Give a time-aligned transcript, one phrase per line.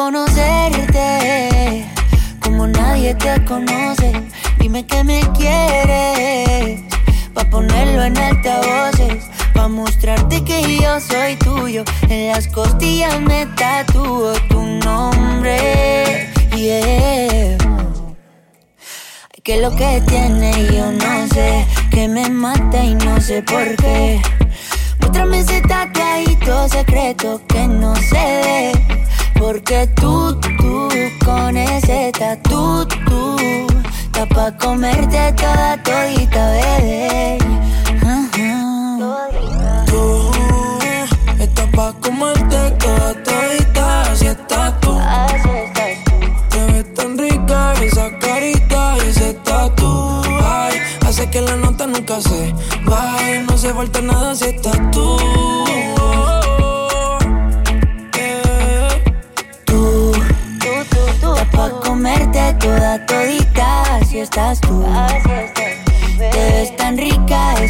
[0.00, 0.79] conocer.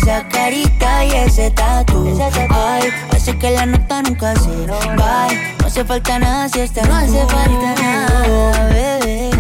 [0.03, 2.19] Esa carita y ese tatu.
[2.51, 5.57] Ay, hace que la nota nunca se vaya.
[5.59, 9.31] No hace falta nada si estás No hace falta nada, bebé.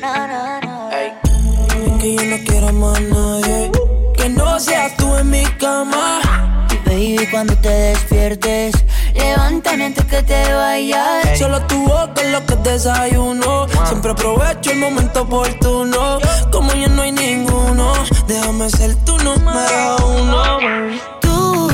[0.00, 1.98] No, no, no.
[1.98, 3.70] Que yo no quiero más nadie.
[4.16, 6.20] Que no seas tú en mi cama.
[6.86, 8.74] Baby, cuando te despiertes,
[9.22, 11.38] levántame antes que te vayas.
[11.38, 13.66] Solo tu boca es lo que desayuno.
[13.86, 16.18] Siempre aprovecho el momento oportuno.
[16.50, 17.92] Como ya no hay ninguno,
[18.26, 20.42] déjame ser tu número uno.
[21.20, 21.68] Tú,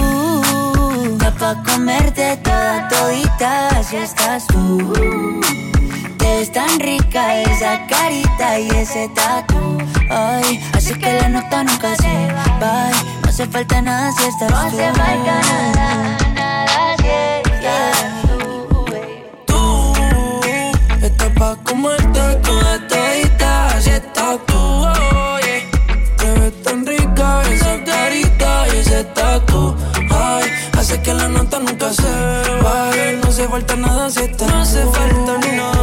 [1.18, 4.92] da pa' comerte toda todita si estás tú.
[6.18, 9.78] Te ves tan rica esa carita y ese tatu.
[10.10, 12.14] Ay, así que la nota nunca se
[12.60, 12.90] va.
[13.22, 14.54] No hace falta nada si estás tú.
[14.54, 17.37] No hace falta nada, nada si estás
[19.46, 19.92] tú.
[21.02, 24.86] Estás pa' comerte toda todita si estás tú.
[26.18, 29.74] Te ves tan rica esa carita y ese tatu.
[30.10, 30.44] Ay,
[30.78, 32.12] hace que la nota nunca se
[32.62, 33.12] vaya.
[33.20, 35.77] No hace falta nada si estás No hace falta nada,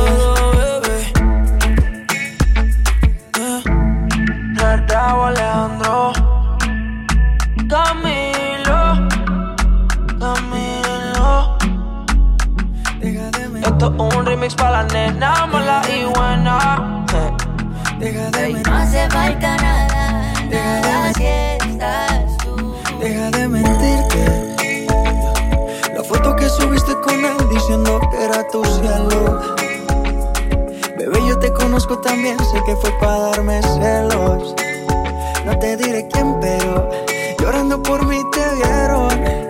[13.86, 17.06] Esto un remix para la nena mala y buena
[18.02, 18.64] Eh.
[18.66, 22.76] No hace falta nada, nada si estás tú.
[23.00, 24.88] Deja de mentirte.
[25.96, 29.56] La foto que subiste con él diciendo que era tu cielo.
[30.98, 34.56] Bebé, yo te conozco también, sé que fue para darme celos.
[35.46, 36.90] No te diré quién, pero
[37.40, 39.44] llorando por mí te vieron.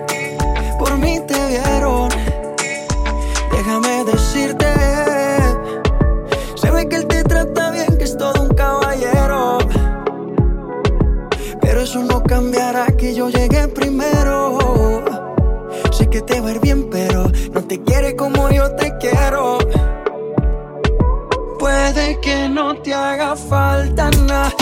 [12.36, 14.58] Cambiará que yo llegué primero.
[15.90, 19.56] Sé que te va a ir bien, pero no te quiere como yo te quiero.
[21.58, 24.52] Puede que no te haga falta nada,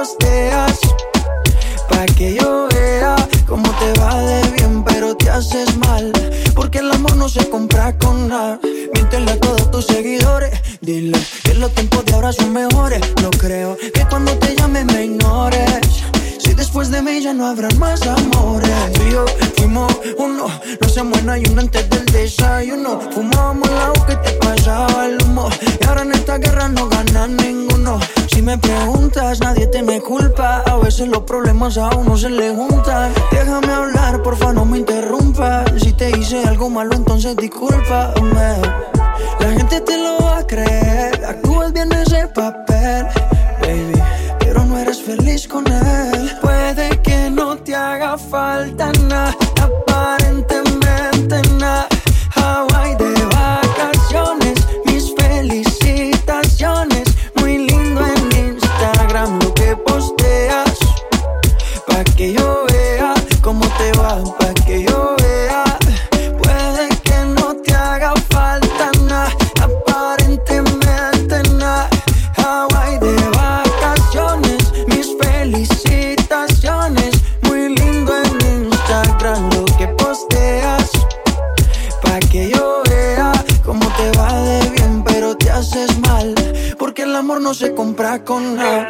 [0.00, 0.78] posteas.
[1.90, 3.14] Pa' que yo vea
[3.46, 6.10] cómo te va de bien, pero te haces mal.
[6.54, 8.58] Porque el amor no se compra con nada.
[8.94, 10.52] Miéntele a todos tus seguidores.
[10.80, 13.02] Dile que los tiempos de ahora son mejores.
[13.20, 15.82] No creo que cuando te llame me ignores.
[16.38, 18.92] Si después de mí ya no habrán más amores.
[18.94, 19.26] Tú y yo
[19.58, 20.46] fuimos uno,
[20.80, 23.00] no se muera y uno antes del desayuno.
[23.12, 25.50] Fumábamos agua que te pasaba el humo.
[25.78, 28.00] Y ahora en esta guerra no gana ninguno.
[28.30, 30.62] Si me preguntas, nadie te me culpa.
[30.66, 33.12] A veces los problemas a uno se le juntan.
[33.30, 35.70] Déjame hablar, porfa, no me interrumpas.
[35.78, 38.62] Si te hice algo malo, entonces discúlpame.
[39.40, 41.24] La gente te lo va a creer.
[41.24, 43.06] Actúas bien ese papel,
[43.62, 44.00] baby.
[44.38, 46.30] Pero no eres feliz con él.
[46.40, 49.34] Puede que no te haga falta nada,
[88.18, 88.56] con.
[88.56, 88.89] La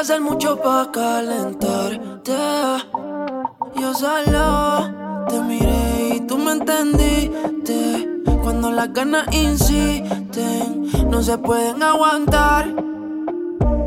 [0.00, 2.32] hacer mucho para calentarte.
[3.76, 8.08] Yo solo te miré y tú me entendiste.
[8.42, 12.74] Cuando las ganas insisten, no se pueden aguantar.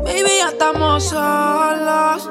[0.04, 2.30] Baby, ya estamos solos.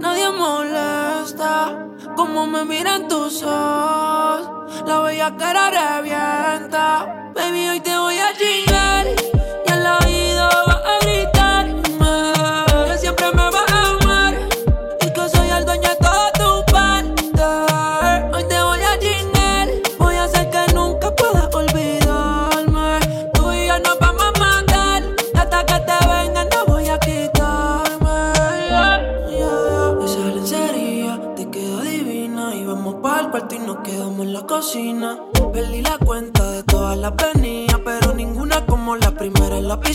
[0.00, 1.86] Nadie molesta
[2.16, 4.50] como me miran tus ojos.
[4.84, 7.30] La bella cara revienta.
[7.36, 7.95] Baby, hoy te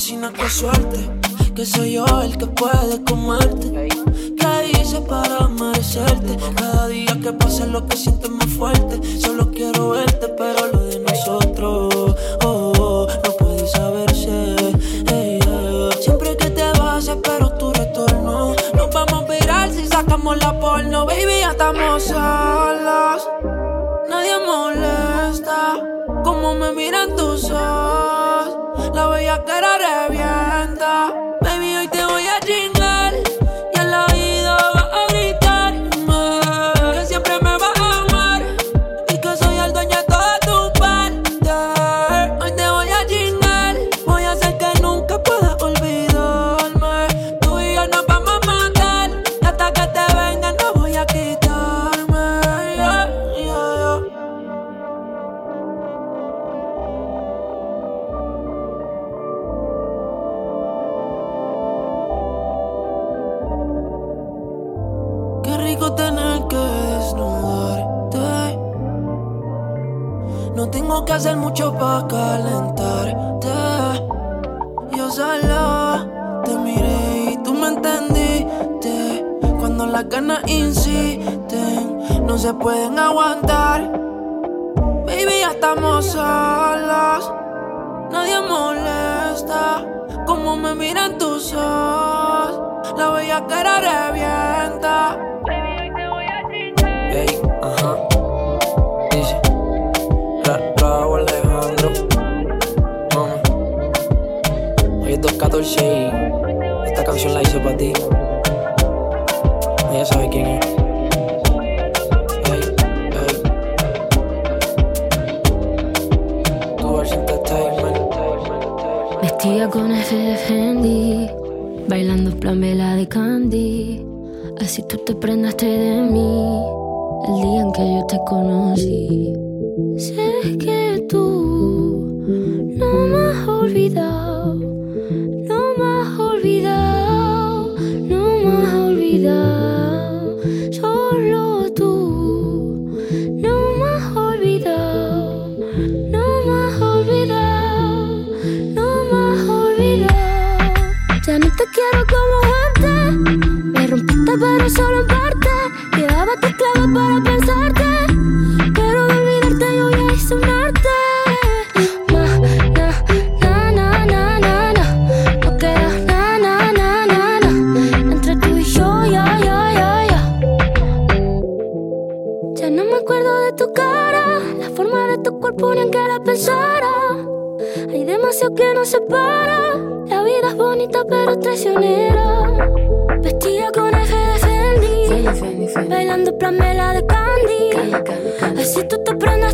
[0.01, 0.97] vecina, qué suerte.
[1.53, 3.87] Que soy yo el que puede comerte.
[4.35, 6.37] ¿Qué hice para merecerte?
[6.55, 9.19] Cada día que pasa lo que siento es más fuerte.
[9.19, 9.40] Solo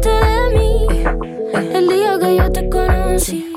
[0.01, 0.87] de mí
[1.73, 3.56] el día que yo te conocí.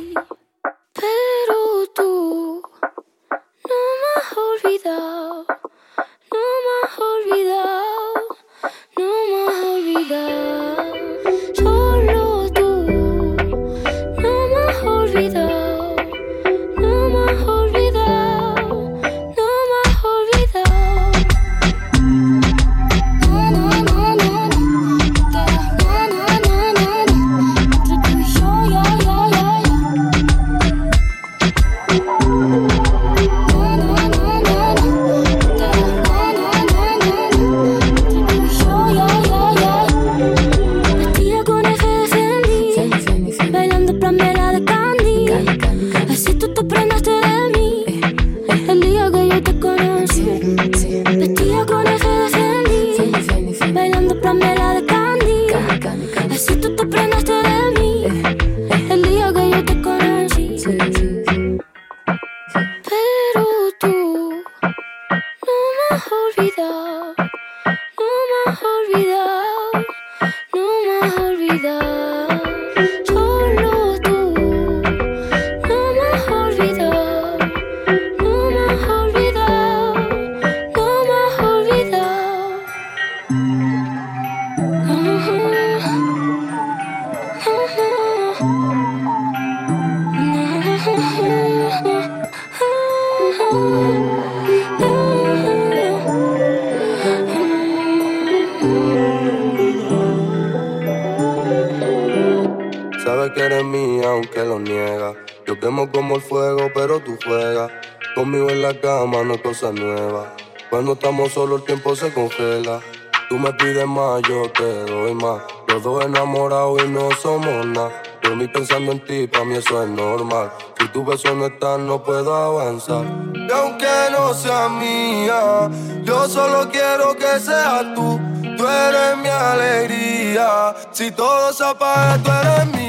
[110.71, 112.81] Cuando estamos solos el tiempo se congela.
[113.29, 115.43] Tú me pides más, yo te doy más.
[115.69, 118.03] Los dos enamorados y no somos nada.
[118.23, 120.51] Por mí pensando en ti, para mí eso es normal.
[120.79, 123.05] Si tu beso no está, no puedo avanzar.
[123.35, 125.71] Y aunque no sea mía,
[126.05, 128.19] yo solo quiero que seas tú.
[128.57, 130.75] Tú eres mi alegría.
[130.91, 132.80] Si todo se apaga, tú eres mi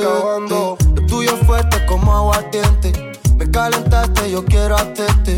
[0.00, 0.76] acabando.
[0.94, 2.92] Lo tuyo fuerte como aguardiente.
[3.36, 5.36] Me calentaste, yo quiero hacerte.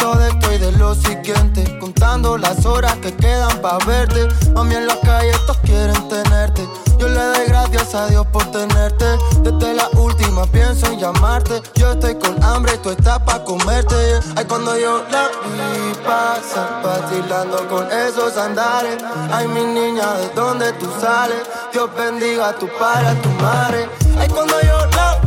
[0.00, 1.78] De esto y de lo siguiente.
[1.78, 4.28] Contando las horas que quedan pa' verte.
[4.54, 6.66] Mami, en la calle todos quieren tenerte.
[6.98, 9.04] Yo le doy gracias a Dios por tenerte.
[9.42, 11.60] Desde la última pienso en llamarte.
[11.74, 13.94] Yo estoy con hambre y tú estás pa' comerte.
[13.94, 14.20] yeah.
[14.36, 18.96] Ay, cuando yo la vi pasar, vacilando con esos andares.
[19.30, 21.42] Ay, mi niña, ¿de dónde tú sales?
[21.74, 23.88] Dios bendiga a tu padre, a tu madre.
[24.18, 25.19] Ay, cuando yo la vi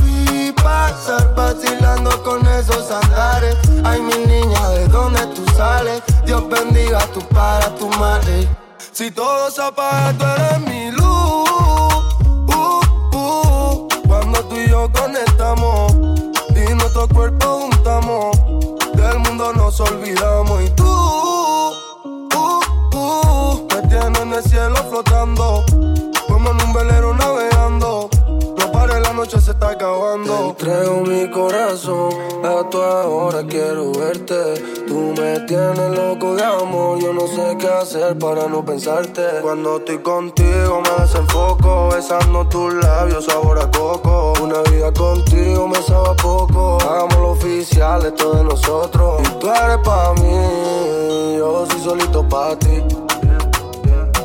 [0.74, 3.56] pasar, vacilando con esos andares.
[3.84, 6.02] Ay, mi niña, ¿de dónde tú sales?
[6.26, 8.48] Dios bendiga tu padre, a tu madre.
[8.92, 11.50] Si todo se apaga, tú eres mi luz.
[12.56, 12.82] Uh,
[13.16, 13.88] uh.
[14.08, 15.94] Cuando tú y yo conectamos
[16.56, 18.38] y nuestros cuerpos juntamos,
[18.94, 20.62] del mundo nos olvidamos.
[20.64, 22.60] Y tú, uh,
[22.96, 23.68] uh.
[23.72, 25.64] me tienes en el cielo flotando,
[29.24, 30.54] noche se está acabando.
[30.58, 32.12] Te entrego mi corazón,
[32.44, 34.36] a tu hora quiero verte.
[34.86, 39.22] Tú me tienes loco de amor, yo no sé qué hacer para no pensarte.
[39.42, 44.34] Cuando estoy contigo me desenfoco, besando tus labios, sabor a coco.
[44.42, 46.80] Una vida contigo me sabe a poco.
[46.82, 49.22] Hagámoslo oficial, esto de nosotros.
[49.22, 52.84] Y tú eres pa' mí, yo soy solito pa' ti.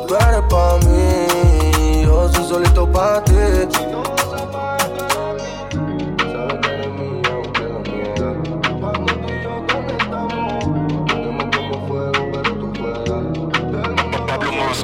[0.09, 3.35] Tú eres pa' mí, yo soy solito pa' ti.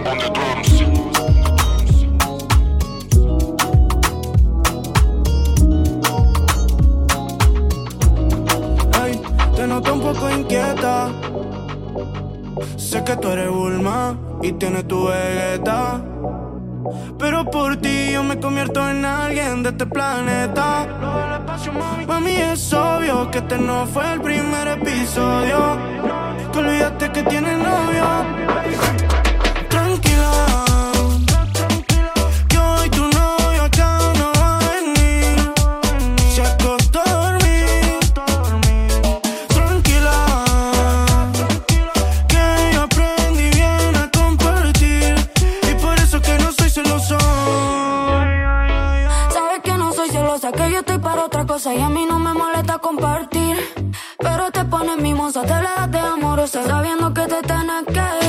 [0.04, 1.20] Del mundo
[9.02, 9.20] Ey,
[9.56, 11.10] te noto un poco inquieta.
[12.76, 16.02] Sé que tú eres Bulma y tienes tu vegeta.
[17.18, 20.86] Pero por ti yo me convierto en alguien de este planeta.
[22.06, 25.78] Mami, es obvio que este no fue el primer episodio.
[26.52, 29.23] Que olvidaste que tienes novio.
[51.56, 53.56] Y a mí no me molesta compartir.
[54.18, 58.23] Pero te pones mimosa, te la das de amorosa, sabiendo que te tienes que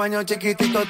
[0.00, 0.80] baño chiquitito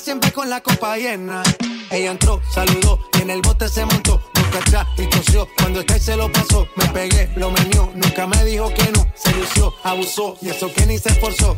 [0.00, 1.42] siempre con la copa llena.
[1.90, 4.20] Ella entró, saludó y en el bote se montó.
[4.34, 5.48] Nunca atrás y tosió.
[5.58, 7.92] Cuando el se lo pasó, me pegué, lo menió.
[7.94, 9.06] Nunca me dijo que no.
[9.14, 11.56] Se lució, abusó y eso que ni se esforzó.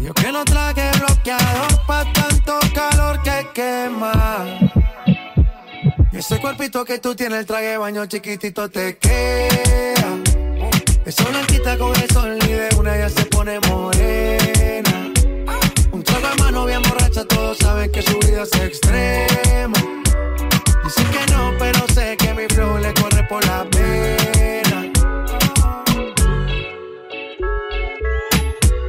[0.00, 4.46] Yo que no traje bloqueador pa' tanto calor que quema.
[6.12, 10.18] Ese cuerpito que tú tienes, el traje baño chiquitito te queda.
[11.04, 14.97] Esa blanquita con el sol y de una ya se pone morena.
[17.24, 19.78] Todos saben que su vida es extrema.
[20.84, 24.92] Dice que no, pero sé que mi flow le corre por la pena.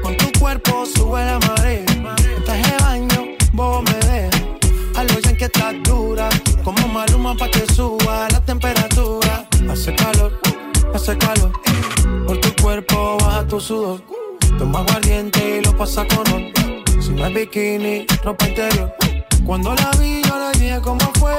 [0.04, 1.86] Con tu cuerpo sube la marea.
[2.36, 4.42] En traje de baño, vos me dejas.
[4.96, 6.30] A lo que estás dura.
[6.64, 9.48] Como maluma pa' que suba la temperatura.
[9.70, 10.40] Hace calor,
[10.94, 11.52] hace calor.
[12.28, 14.02] Por tu cuerpo baja tu sudor.
[14.58, 16.79] Toma aguardiente y lo pasa con ron.
[17.20, 18.96] No es bikini, ropa interior.
[19.46, 21.34] Cuando la vi, yo le dije cómo fue.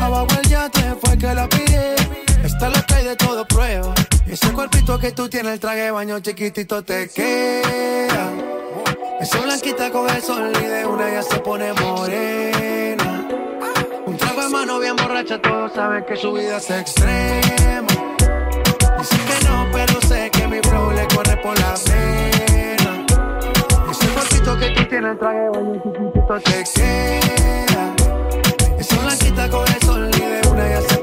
[0.00, 1.96] Abajo el yate fue que la pide.
[2.44, 3.92] Esta la trae de todo prueba.
[4.28, 8.30] Ese cuerpito que tú tienes, el traje de baño chiquitito te queda.
[9.20, 13.26] Esa blanquita con el sol y de una ya se pone morena.
[14.06, 17.88] Un trago de mano bien borracha, todos saben que su vida es extrema.
[19.00, 21.85] Dice que no, pero sé que mi flow le corre por la.
[24.58, 27.94] Que tú tienes, el traje baño chiquitito te queda.
[28.78, 30.95] Esa blanquita con el sol y de una ya se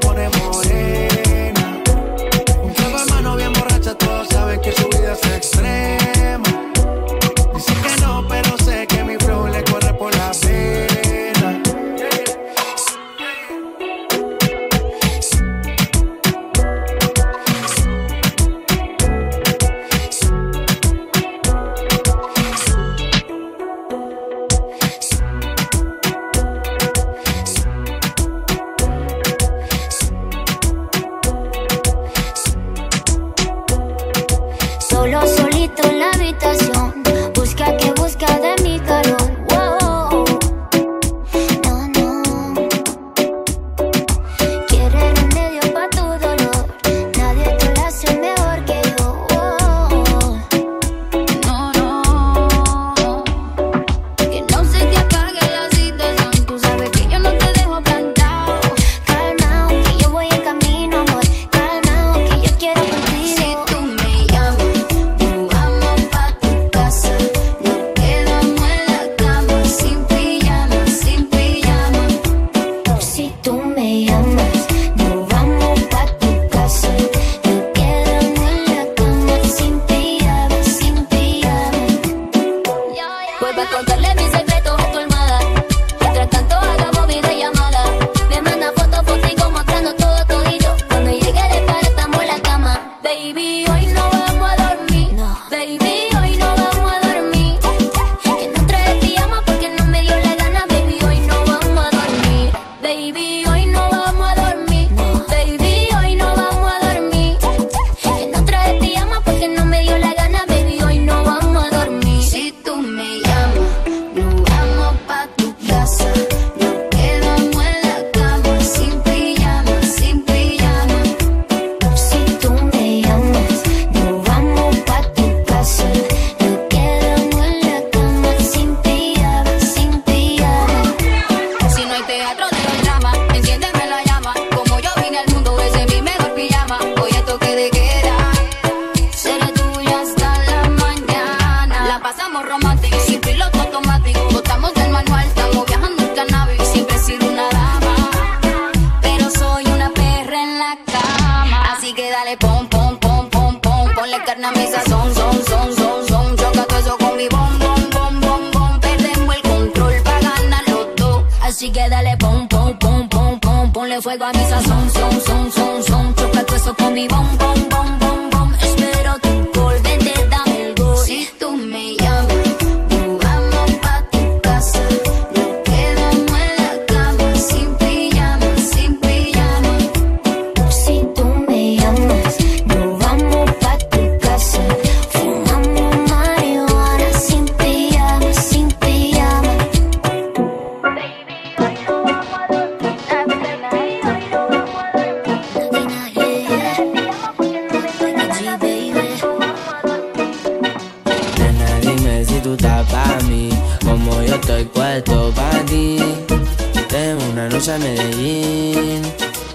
[207.68, 209.02] a Medellín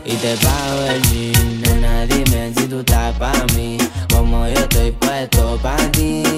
[0.04, 1.62] y te pago el jean.
[1.62, 3.78] Nena, dime si tú estás pa' mí,
[4.12, 6.29] como yo estoy puesto pa' ti.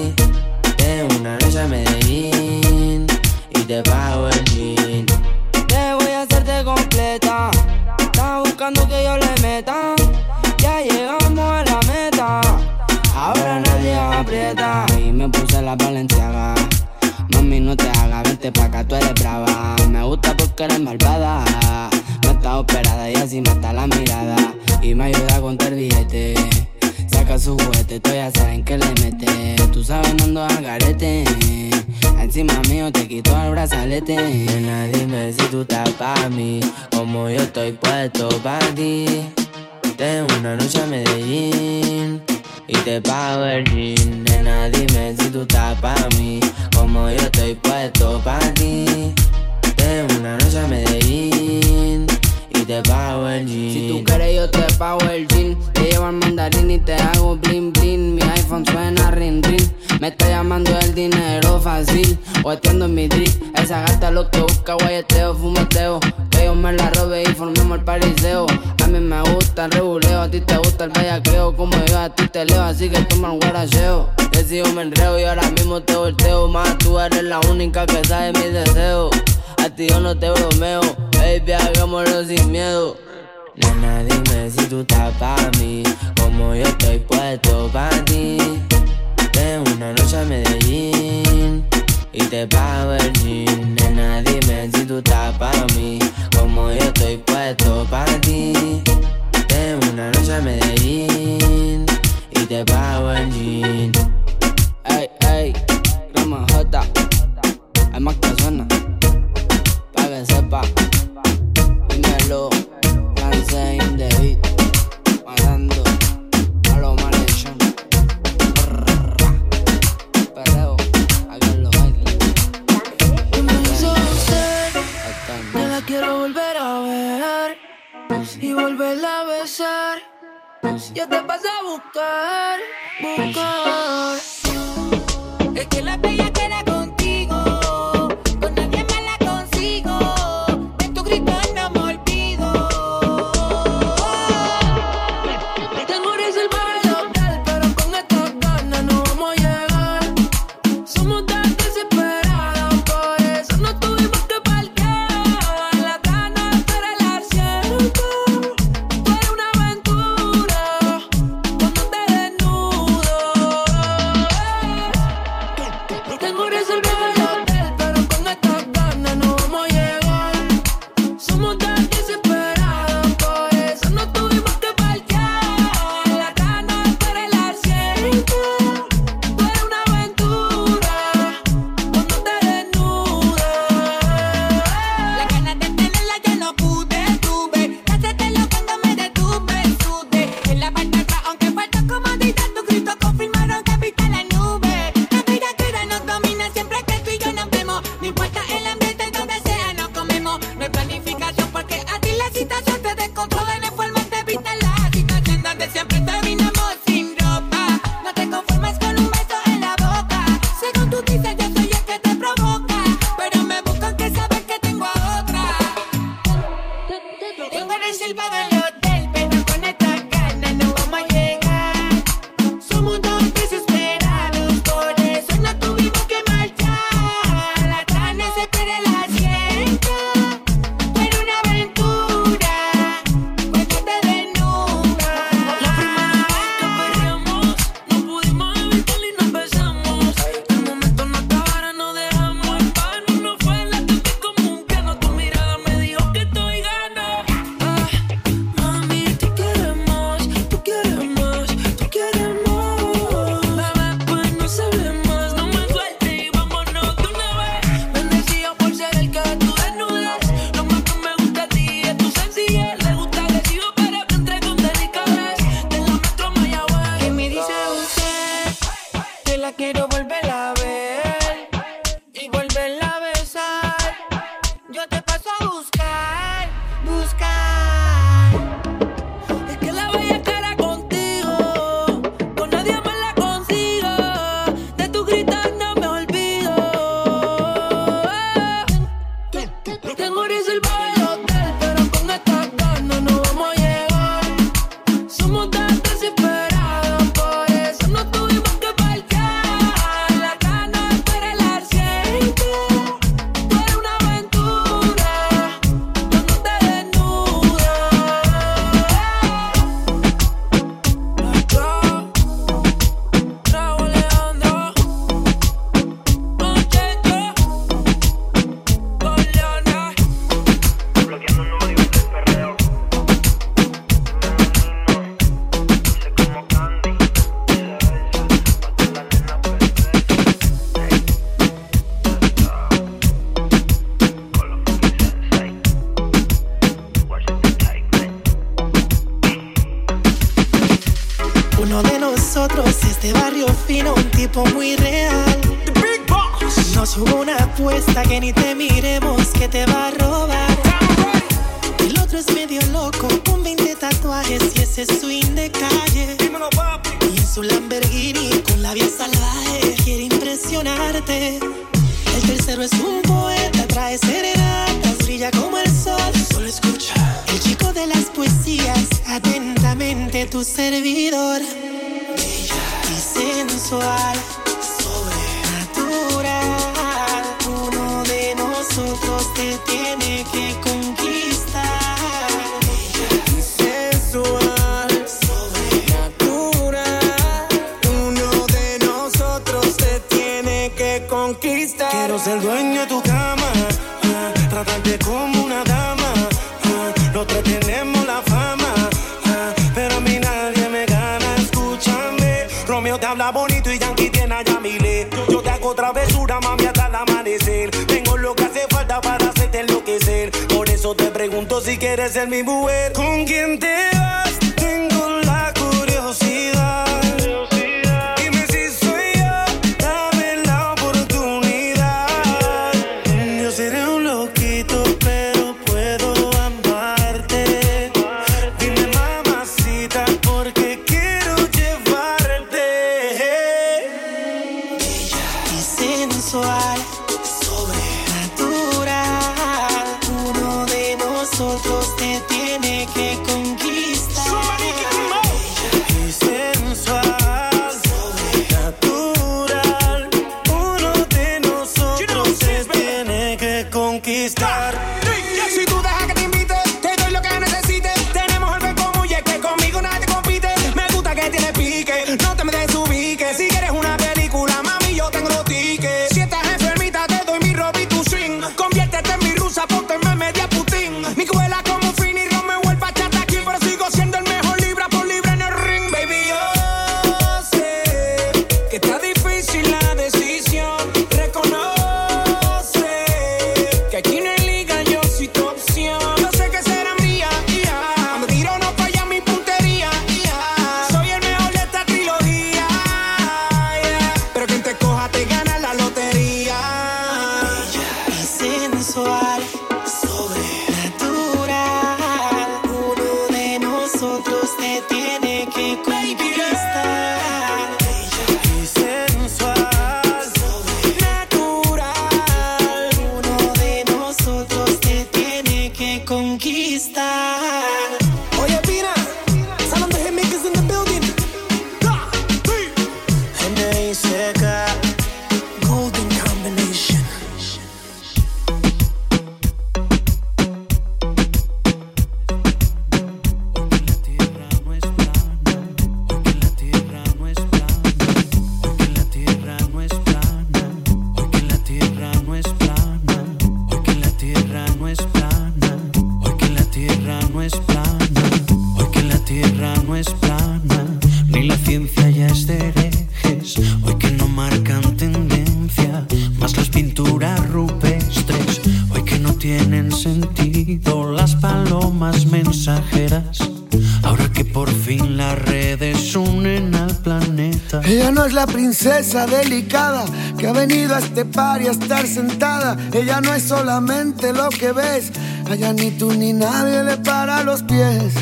[573.72, 575.10] solamente lo que ves.
[575.50, 578.12] Allá ni tú ni nadie le para los pies.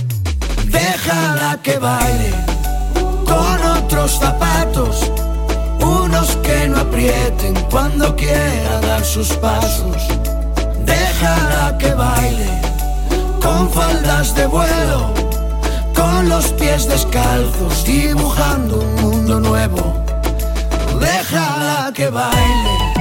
[0.67, 2.33] Déjala que baile
[3.25, 5.11] con otros zapatos,
[5.81, 9.97] unos que no aprieten cuando quiera dar sus pasos.
[10.85, 12.51] Déjala que baile
[13.43, 15.13] con faldas de vuelo,
[15.97, 20.05] con los pies descalzos, dibujando un mundo nuevo.
[21.01, 23.00] Déjala que baile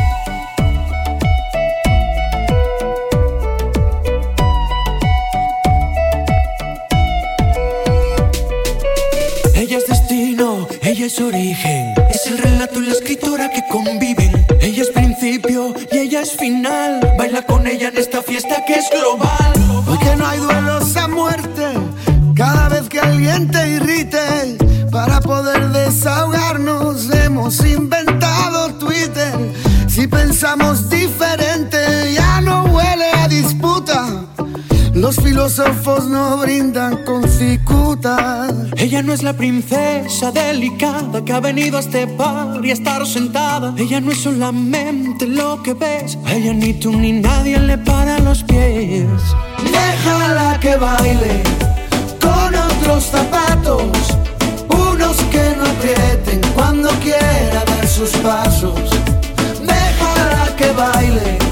[11.09, 11.93] es origen.
[12.11, 14.45] Es el relato y la escritora que conviven.
[14.61, 16.99] Ella es principio y ella es final.
[17.17, 19.53] Baila con ella en esta fiesta que es global.
[19.87, 21.65] Hoy que no hay duelos a muerte.
[22.35, 24.57] Cada vez que alguien te irrite,
[24.91, 29.33] para poder desahogarnos, hemos inventado Twitter.
[29.87, 30.88] Si pensamos
[35.09, 38.47] Los filósofos no brindan con cicuta.
[38.77, 43.07] Ella no es la princesa delicada que ha venido a este par y a estar
[43.07, 43.73] sentada.
[43.75, 46.15] Ella no es solamente lo que ves.
[46.27, 49.07] A ella ni tú ni nadie le para los pies.
[49.63, 51.41] Déjala que baile
[52.21, 53.81] con otros zapatos,
[54.69, 58.91] unos que no aprieten cuando quiera dar sus pasos.
[59.65, 61.48] Déjala que baile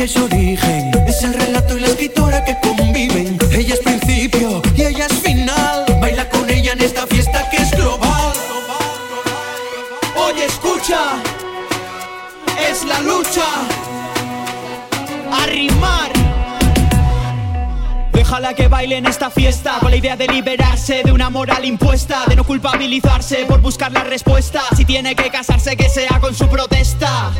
[0.00, 0.90] ella es origen.
[1.06, 3.36] Es el relato y la escritora que conviven.
[3.52, 5.84] Ella es principio y ella es final.
[6.00, 8.32] Baila con ella en esta fiesta que es global.
[10.16, 11.20] Oye, escucha,
[12.70, 13.44] es la lucha.
[18.50, 22.24] Déjala que baile en esta fiesta Con la idea de liberarse de una moral impuesta
[22.26, 24.62] De no culpabilizarse por buscar la respuesta.
[24.76, 27.30] Si tiene que casarse que sea con su protesta.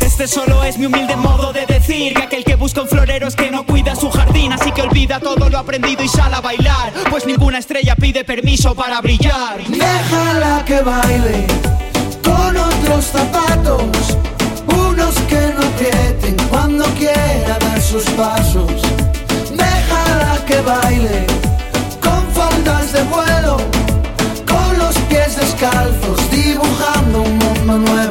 [0.00, 3.36] Este solo es mi humilde modo de decir Que aquel que busca un florero es
[3.36, 6.92] que no cuida su jardín Así que olvida todo lo aprendido y sale a bailar
[7.08, 9.62] Pues ninguna estrella pide permiso para brillar.
[9.68, 11.46] Déjala que baile
[12.24, 14.18] con otros zapatos,
[14.66, 18.82] unos que no aprieten cuando quiera dar sus pasos.
[20.48, 21.26] Que baile
[22.00, 23.58] con faldas de vuelo,
[24.46, 28.07] con los pies descalzos, dibujando un mundo nuevo.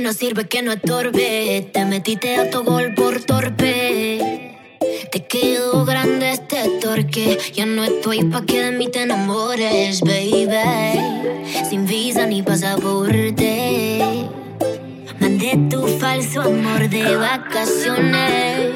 [0.00, 1.70] No sirve que no estorbe.
[1.72, 4.56] Te metiste a tu gol por torpe.
[5.10, 7.38] Te quedó grande este torque.
[7.54, 10.48] Ya no estoy pa' que de mí te enamores, baby.
[11.68, 14.28] Sin visa ni pasaporte.
[15.20, 18.72] Mandé tu falso amor de vacaciones.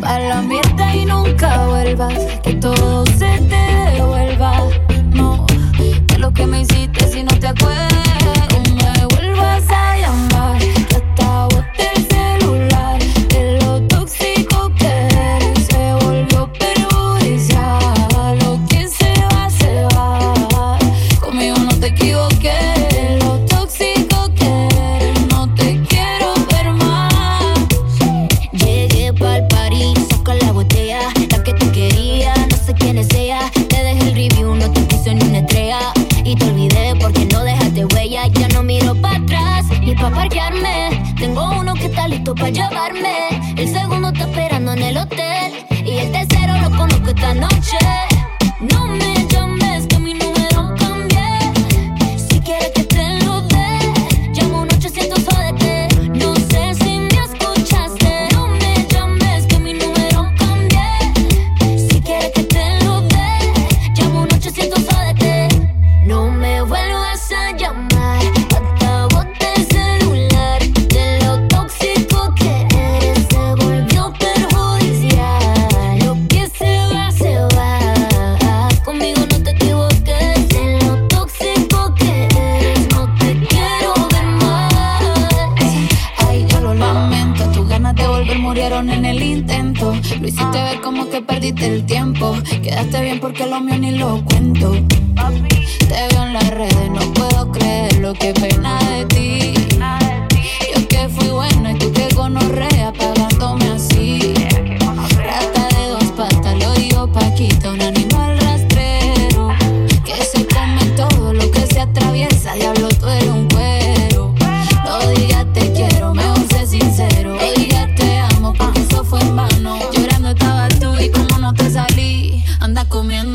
[0.00, 2.18] Para la mierda y nunca vuelvas.
[2.42, 4.68] Que todo se te devuelva.
[5.12, 5.46] No,
[6.08, 7.89] de lo que me hiciste si no te acuerdas.
[9.50, 11.29] No me vuelvas a llamar.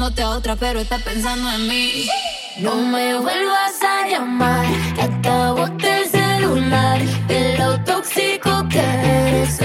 [0.05, 2.07] Comiéndote a otra, pero estás pensando en mí.
[2.59, 4.65] No me vuelvas a llamar,
[5.55, 7.01] boté el celular.
[7.27, 9.59] De lo tóxico que eres,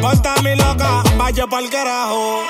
[0.00, 2.49] Apóstame loca, vaya pa'l carajo.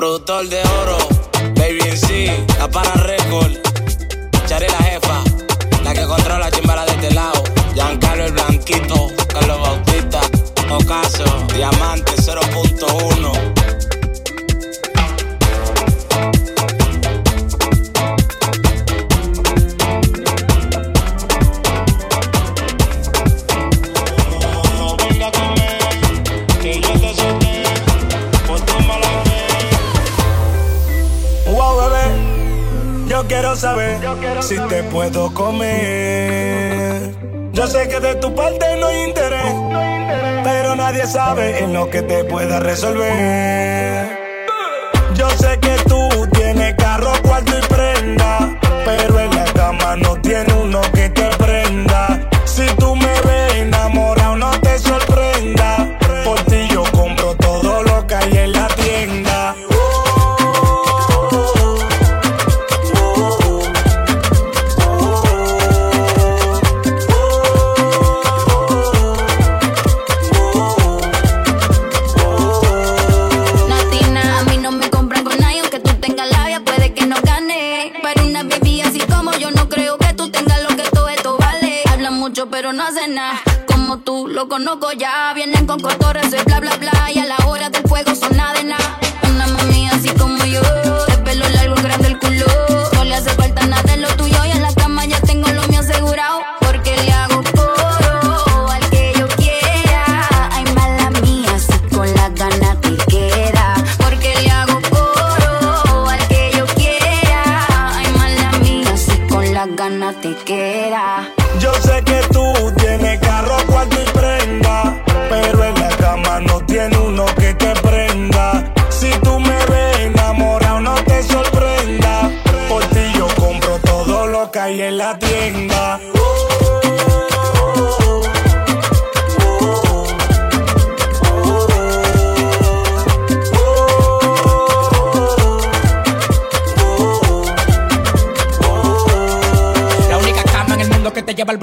[0.00, 0.96] Productor de oro,
[41.60, 43.89] en lo que te pueda resolver.
[83.66, 85.32] Como tú, lo conozco ya.
[85.34, 87.10] Vienen con cotorras de bla bla bla.
[87.12, 88.99] Y a la hora del fuego son nada de nada.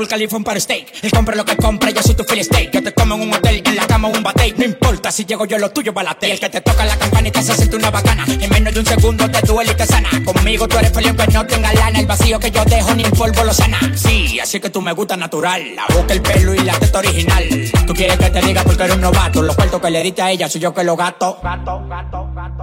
[0.07, 1.03] Khalifa un para steak.
[1.03, 2.71] Él compra lo que compra, yo soy tu fill steak.
[2.71, 4.53] Yo te como en un hotel, en la cama un bate.
[4.57, 6.31] No importa si llego yo, lo tuyo balate.
[6.31, 8.25] El que te toca la campana y te hace sentir una bacana.
[8.27, 10.09] En menos de un segundo te duele y te sana.
[10.23, 11.99] Conmigo tú eres feliz que no tenga lana.
[11.99, 13.79] El vacío que yo dejo ni el polvo lo sana.
[13.95, 15.75] Sí, así que tú me gusta natural.
[15.75, 17.43] La boca, el pelo y la teta original.
[17.85, 19.41] Tú quieres que te diga porque eres un novato.
[19.41, 21.39] Los cuartos que le diste a ella soy yo que lo gato.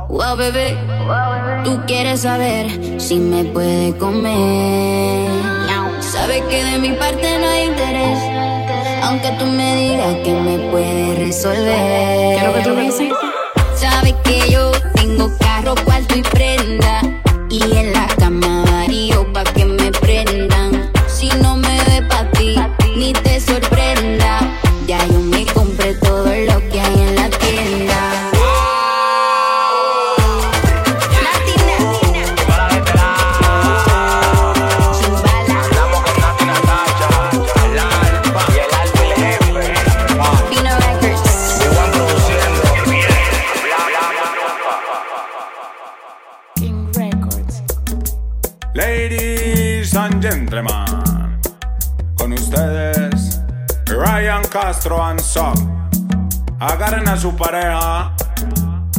[0.09, 0.77] Wow, bebé,
[1.65, 5.64] tú quieres saber si me puede comer.
[6.01, 8.19] Sabes que de mi parte no hay interés,
[9.03, 11.65] aunque tú me digas que me puedes resolver.
[11.65, 13.13] ¿Qué es lo que tú dices?
[13.77, 16.74] Sabes que yo tengo carro, cuarto y prenda,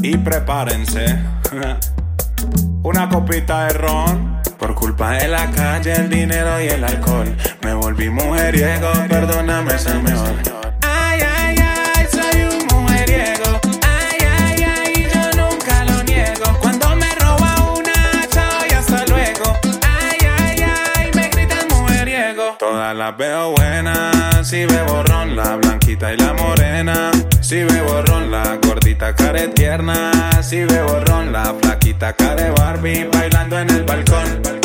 [0.01, 1.05] y prepárense.
[2.83, 4.41] Una copita de ron.
[4.57, 7.35] Por culpa de la calle, el dinero y el alcohol.
[7.61, 10.33] Me volví mujeriego, perdóname, ser mejor.
[10.81, 13.59] Ay, ay, ay, soy un mujeriego.
[13.83, 16.57] Ay, ay, ay, yo nunca lo niego.
[16.61, 19.55] Cuando me roba una, chao y hasta luego.
[19.83, 20.65] Ay, ay,
[20.95, 22.55] ay, me gritan mujeriego.
[22.57, 24.14] Todas las veo buenas,
[24.55, 27.11] si bebo ron, la blanquita y la morena.
[27.41, 30.11] Si bebo ron, la gordita care tierna.
[30.41, 34.64] Si bebo ron, la flaquita care Barbie bailando en el balcón.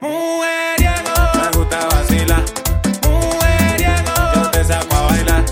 [0.00, 2.42] Mujeriego, me gusta vacilar.
[3.02, 5.44] Mujeriego, yo te saco a bailar.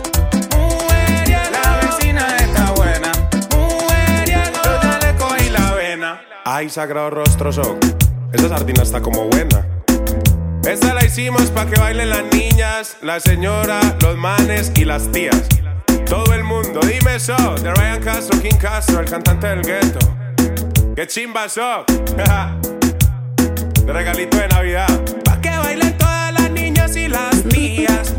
[0.53, 3.13] Mujeriego, la vecina está buena.
[3.51, 6.21] Mujeriego, yo ya le cogí la vena.
[6.45, 7.85] Ay, sagrado rostro shock.
[8.33, 9.67] Esa sardina está como buena.
[10.67, 15.43] Esta la hicimos pa' que bailen las niñas, la señora, los manes y las tías.
[16.07, 17.35] Todo el mundo, dime eso.
[17.63, 19.99] De Ryan Castro, King Castro, el cantante del gueto.
[20.97, 21.85] ¡Qué chimba so!
[23.93, 24.89] regalito de Navidad.
[25.25, 28.15] Pa' que bailen todas las niñas y las tías.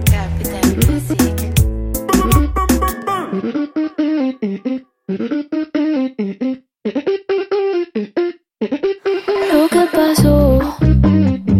[9.51, 10.59] Lo que pasó,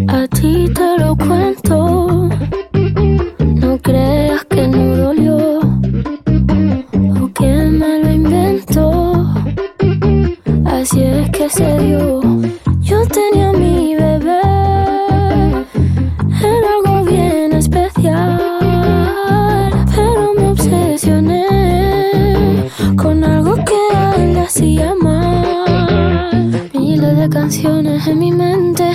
[0.08, 2.30] a ti te lo cuento.
[3.56, 5.60] No creas que no dolió
[7.22, 9.26] o que me lo inventó.
[10.66, 12.45] Así es que se dio.
[27.46, 28.90] Canciones en mi mente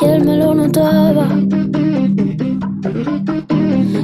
[0.00, 1.28] y él me lo notaba.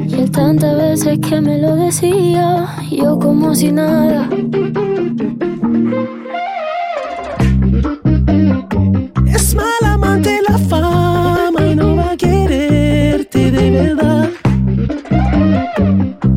[0.07, 4.29] Y él tantas veces que me lo decía, yo como si nada.
[9.27, 14.31] Es mala amante la fama y no va a quererte de verdad.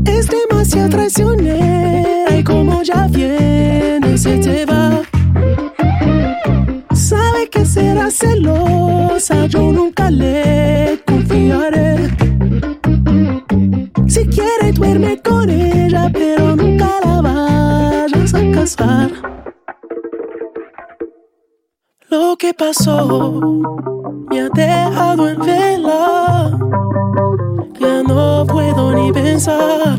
[0.05, 4.80] Es demasiado traicionera y como ya viene se te va.
[22.61, 23.41] Pasó
[24.29, 26.57] me ha dejado en vela.
[27.79, 29.97] Ya no puedo ni pensar.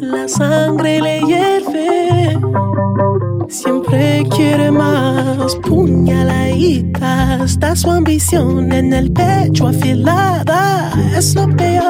[0.00, 2.38] La sangre le hierve.
[3.48, 5.54] Siempre quiere más.
[5.56, 7.44] Puñaladita.
[7.44, 10.90] Está su ambición en el pecho afilada.
[11.16, 11.87] Es lo peor.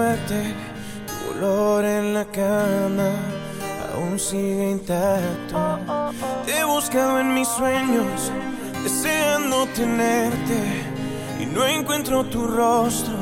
[0.00, 0.54] Verte.
[1.06, 3.10] Tu olor en la cama
[3.92, 5.58] aún sigue intacto.
[6.46, 8.32] Te he buscado en mis sueños,
[8.82, 10.60] deseando tenerte.
[11.40, 13.16] Y no encuentro tu rostro,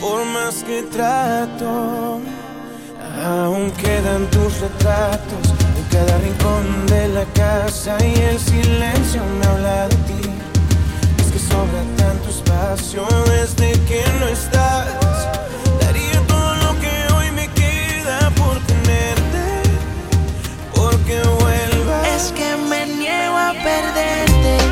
[0.00, 2.20] por más que trato.
[3.24, 5.44] Aún quedan tus retratos
[5.78, 10.22] en cada rincón de la casa y el silencio me habla de ti.
[11.20, 15.26] Es que sobra tanto espacio desde que no estás.
[22.16, 24.65] Es que me niego a perderte,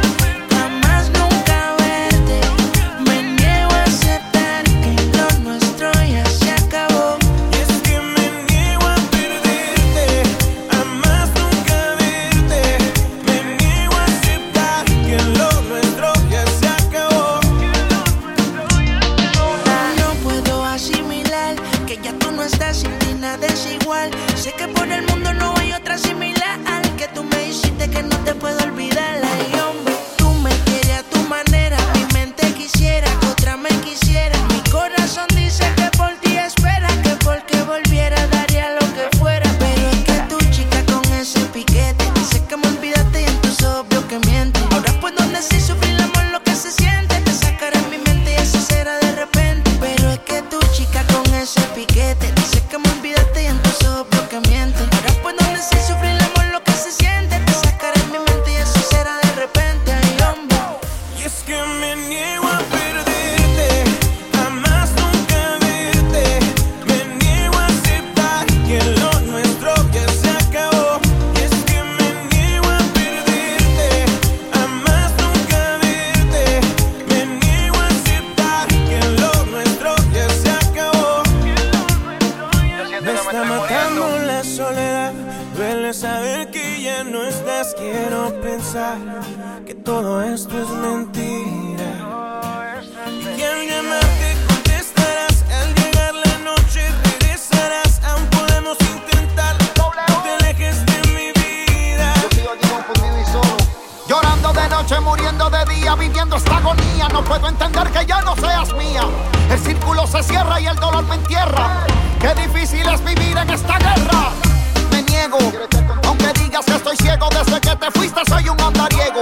[117.44, 119.20] Desde que te fuiste soy un andariego.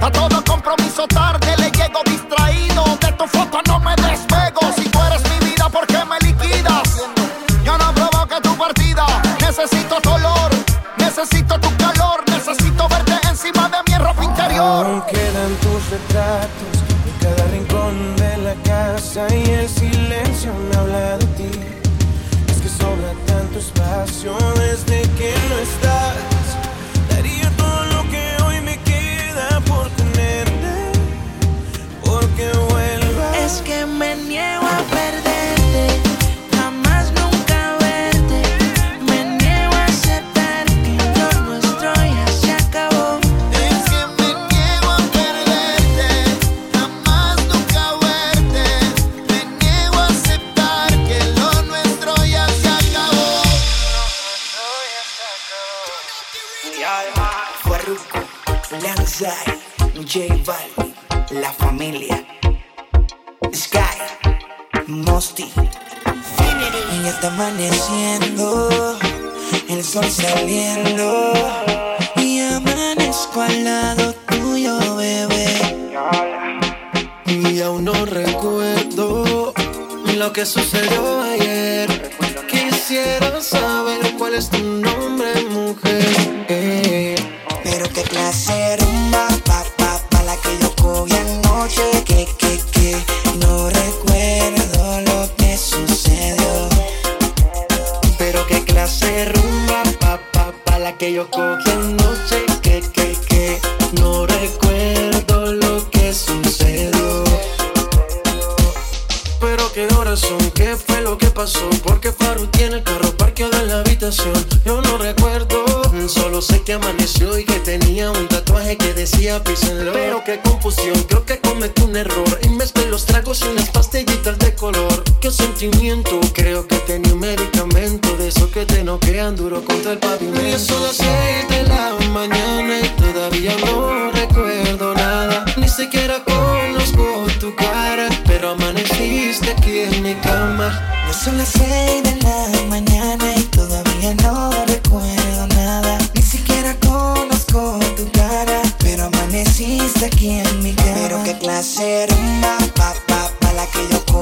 [0.00, 1.41] A todo compromiso tarde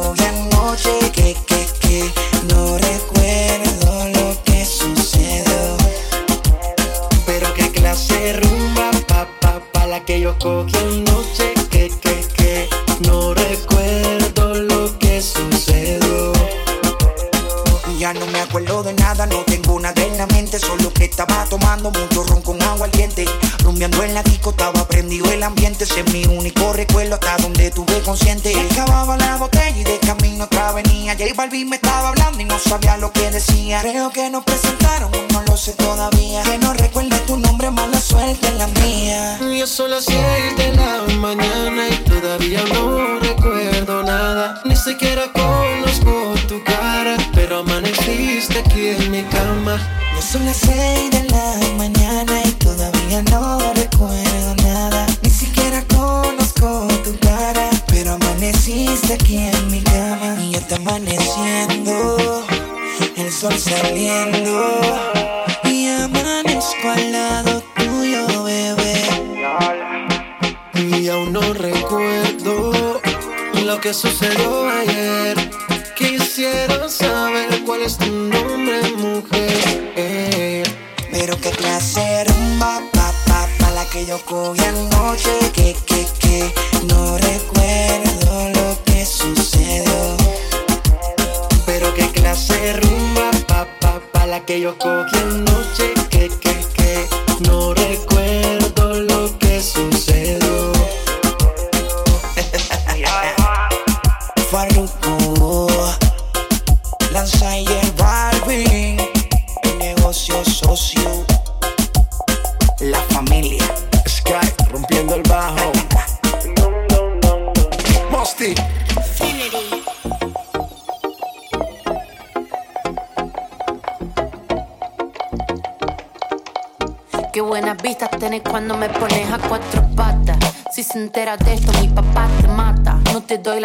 [0.01, 0.30] Yeah.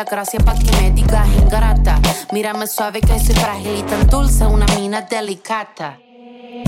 [0.05, 1.99] No te doy la gracia pa' que me digas ingrata.
[2.31, 5.99] Mírame suave que soy frágil y tan dulce, una mina delicata.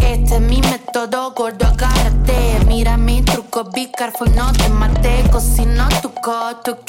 [0.02, 2.60] Este es mi método, gordo, agárrate.
[2.68, 5.24] Mira mi truco, be careful, no te mate.
[5.32, 6.80] Cocino tu coto,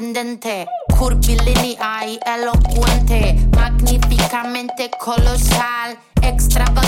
[0.00, 0.66] sorprendente,
[2.06, 6.79] y elocuente, magníficamente colosal extravagante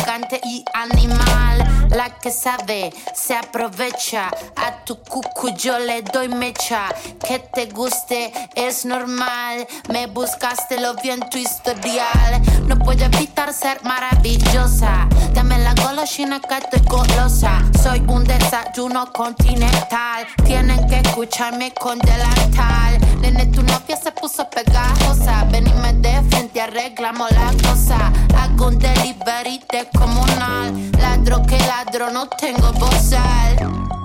[0.45, 1.89] y animal.
[1.91, 4.29] La que sabe se aprovecha.
[4.57, 6.89] A tu cucu yo le doy mecha.
[7.27, 9.67] Que te guste es normal.
[9.89, 12.43] Me buscaste, lo vi en tu historial.
[12.67, 15.09] No puedo evitar ser maravillosa.
[15.33, 17.63] Dame la golosina que estoy golosa.
[17.83, 20.27] Soy un desayuno continental.
[20.45, 22.99] Tienen que escucharme con delantal.
[23.21, 25.45] Nene, tu novia se puso pegajosa.
[25.51, 28.13] Ven y me de frente, arreglamos la cosa.
[28.37, 29.61] Hago un delivery
[30.03, 30.75] comunal.
[30.99, 34.02] Ladro que ladro, no tengo bozal.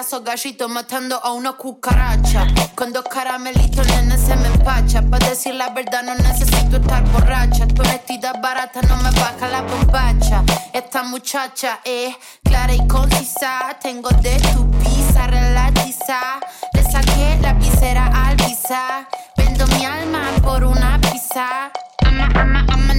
[0.00, 2.46] Esos gallitos matando a una cucaracha.
[2.74, 5.02] Con dos caramelitos, nene, se me empacha.
[5.02, 7.66] Para decir la verdad, no necesito estar borracha.
[7.68, 10.42] Tu honestidad barata no me baja la bombacha.
[10.72, 13.76] Esta muchacha es clara y concisa.
[13.80, 16.40] Tengo de tu pizza relatiza.
[16.72, 19.08] Le saqué la visera al visa.
[19.36, 21.70] Vendo mi alma por una pizza.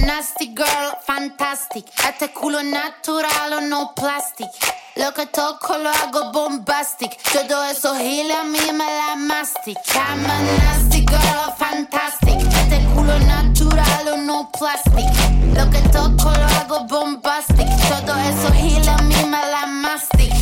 [0.04, 1.86] Nasty girl, fantastic.
[2.08, 4.50] Este culo natural o no plastic.
[4.96, 7.16] Lo que toco lo hago bombastic.
[7.32, 9.76] Todo eso giles a mí me la mastic.
[9.94, 12.38] I'm a nasty girl, fantastic.
[12.40, 15.06] Este culo natural o no plastic.
[15.54, 17.66] Lo que toco lo hago bombastic.
[17.88, 20.32] Todo eso giles a mí me la mastic.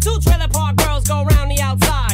[0.00, 2.09] Two trailer park girls go round the outside,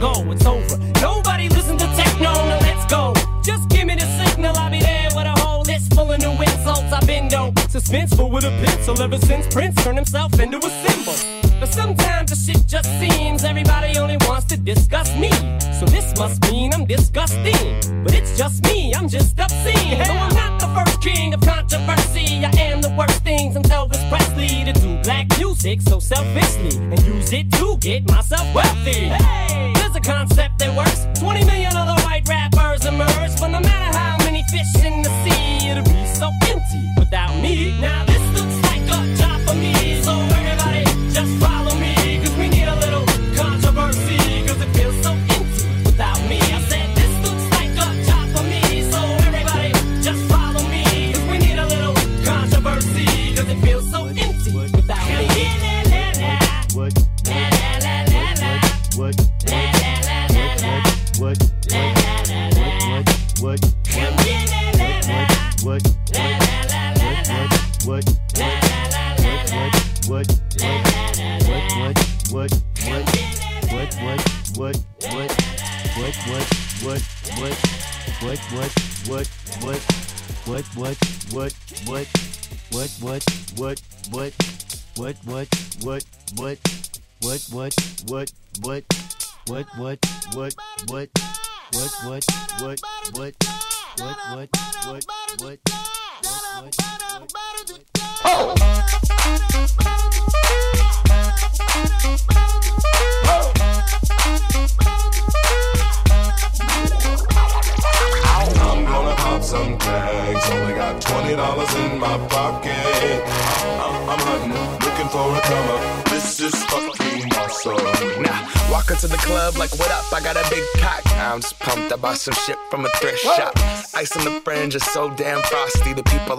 [0.00, 0.76] go, it's over.
[1.00, 3.12] Nobody listen to techno, now let's go.
[3.42, 6.30] Just give me the signal, I'll be there with a whole list full of new
[6.30, 6.92] insults.
[6.92, 11.14] I've been dope, suspenseful with a pencil ever since Prince turned himself into a symbol.
[11.60, 15.30] But sometimes the shit just seems everybody only wants to discuss me.
[15.78, 18.04] So this must mean I'm disgusting.
[18.04, 19.98] But it's just me, I'm just obscene.
[19.98, 24.08] Though I'm not the first king of controversy, I am the worst things from Elvis
[24.08, 29.08] Presley to do black music so selfishly and use it to get myself wealthy.
[29.08, 31.06] Hey, there's a concept that works.
[31.20, 31.76] 20 million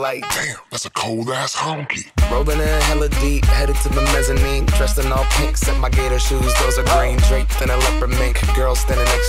[0.09, 2.09] like, damn, that's a cold ass honky.
[2.31, 4.65] Rolling in hella deep, headed to the mezzanine.
[4.77, 6.51] Dressed in all pink, set my gator shoes.
[6.61, 8.37] Those are green, draped in a leopard mink.
[8.55, 9.28] Girl standing next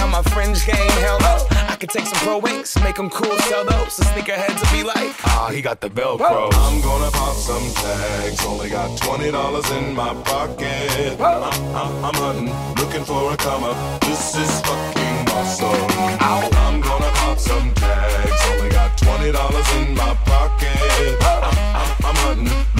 [0.00, 0.90] on my fringe game.
[1.04, 1.46] Hell no.
[1.68, 3.96] I could take some pro wings, make them cool, sell those.
[3.96, 6.50] The sneakerheads will be like, ah, he got the Velcro.
[6.52, 8.44] I'm gonna pop some tags.
[8.44, 11.20] Only got twenty dollars in my pocket.
[11.20, 11.42] I'm,
[11.74, 14.00] I'm, I'm hunting, looking for a come up.
[14.02, 16.18] This is fucking awesome.
[16.20, 18.42] I'm gonna pop some tags.
[18.50, 21.16] Only got twenty dollars in my pocket.
[21.22, 22.79] I'm, I'm, I'm hunting,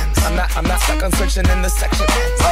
[0.19, 2.05] I'm not, I'm not stuck on searching in the section.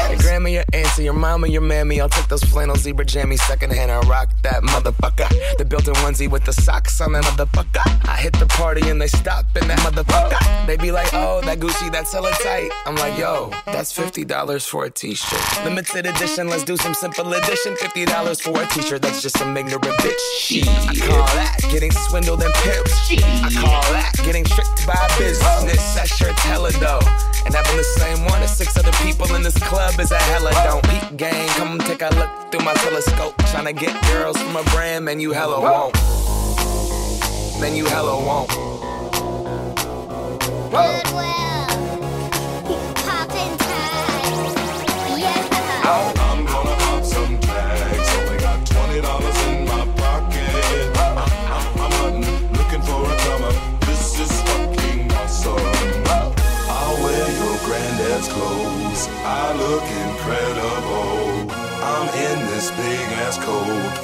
[0.09, 2.01] Your grandma, your auntie, your mama, your mammy.
[2.01, 5.29] I'll take those flannel zebra jammies secondhand and rock that motherfucker.
[5.57, 8.07] The built-in onesie with the socks on that motherfucker.
[8.07, 10.67] I hit the party and they stop in that motherfucker.
[10.67, 12.71] They be like, oh, that Gucci, that's hella tight.
[12.85, 15.63] I'm like, yo, that's $50 for a t-shirt.
[15.63, 17.75] Limited edition, let's do some simple edition.
[17.75, 20.19] $50 for a t-shirt, that's just some ignorant bitch.
[20.39, 20.67] Shit.
[20.67, 23.43] I call that getting swindled and pimped.
[23.43, 25.95] I call that getting tricked by business.
[25.95, 27.03] That shirt's hella dope.
[27.49, 30.51] And having the same one as six other people in this club is a hella
[30.63, 30.83] don't.
[30.83, 33.35] Peep gang, come take a look through my telescope.
[33.37, 35.95] Tryna get girls from a brand, man, you hella won't.
[37.59, 38.51] Man, you hella won't.
[40.75, 41.48] I'm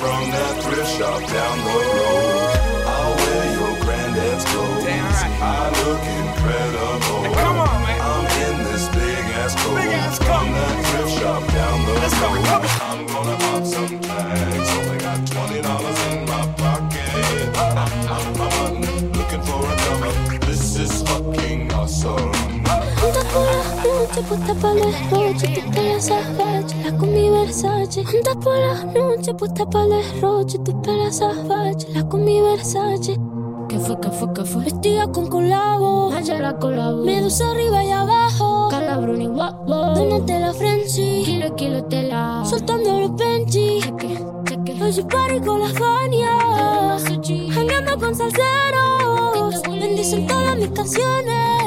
[0.06, 2.54] from that thrift shop down the road.
[2.94, 4.86] I'll wear your granddad's clothes.
[5.42, 7.22] I look incredible.
[7.34, 8.00] come on, man.
[8.14, 9.82] I'm in this big ass coat
[10.30, 12.66] from that thrift shop down the road.
[12.86, 14.05] I'm gonna pop some
[24.16, 28.02] noche, puesta pa' la roche, tu pelo salvaje, la con mi Versace.
[28.02, 33.18] Anda por la noche, puesta pa' la roche, tu pelo salvaje, la con mi Versace.
[33.68, 34.64] ¿Qué fue, qué fue, qué fue?
[34.64, 37.04] Vestida con colabo, allá la colabo.
[37.04, 39.74] Medusa arriba y abajo, calabrón y guapo.
[39.96, 42.44] Donate la frenzy, kilo, kilo tela.
[42.46, 44.82] Soltando los Benji, cheque, cheque.
[44.82, 46.30] Hoy party con la Fania,
[47.54, 49.62] hangando con salseros.
[49.68, 51.65] Bendicen todas mis canciones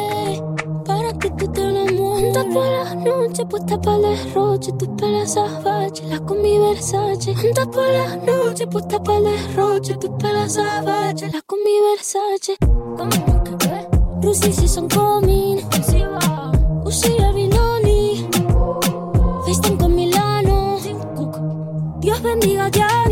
[1.58, 2.36] para que tú te enamores.
[2.36, 7.32] Anda por la noche, puesta pa' la roche, tu pelo salvaje, la con mi Versace.
[7.32, 12.56] Anda por la noche, puesta pa' la roche, tu pelo salvaje, la con mi Versace.
[12.96, 13.88] Como que ve,
[14.22, 15.58] Rusi si son coming,
[16.84, 18.26] Uzi Albinoni,
[19.44, 20.78] FaceTime con Milano,
[22.00, 23.07] Dios bendiga a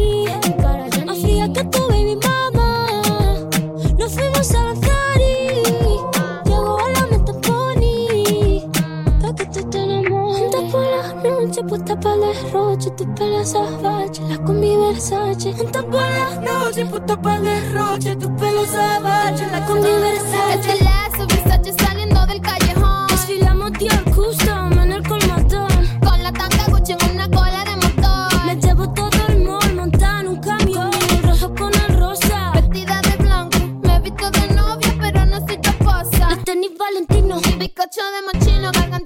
[12.77, 15.55] la roche, tu pelo salvaje, la con mi Versace.
[15.59, 20.55] Anda por la noche, puesta pa' la roche, tu pelo salvaje, la con mi Versace.
[20.55, 23.07] Este lazo, Versace saliendo del callejón.
[23.09, 25.69] Desfilamos Dior Custom en el colmatón.
[26.05, 28.44] Con la tanga Gucci en una cola de motor.
[28.44, 30.90] Me llevo todo el mall montada en un camión.
[31.11, 32.53] El rojo con el rosa.
[32.55, 36.31] Vestida de blanco, me he visto de novia, pero no soy tu esposa.
[36.31, 37.40] Los tenis Valentino.
[37.59, 39.06] Bizcocho de mochino, zafiro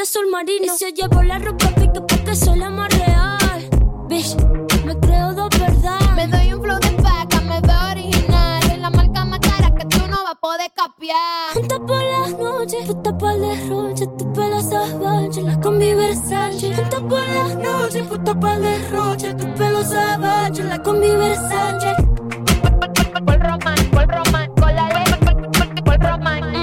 [0.00, 0.64] de marino.
[0.64, 3.68] Y se llevó la ropa pica porque soy la más real.
[4.08, 4.34] Bitch,
[4.86, 6.00] me creo de verdad.
[6.16, 8.62] Me doy un flow de paca, me veo original.
[8.62, 11.52] Es la marca más cara que tú no vas a poder capiar.
[11.52, 16.74] Junta por las noches, puta por el derroche, tu pelo salvaje, la combi Versace.
[16.74, 21.94] Junta por las noches, puta por el derroche, tu pelo salvaje, la combi Versace.
[23.26, 25.04] Por román, por román, con la ley,
[25.84, 26.60] por román.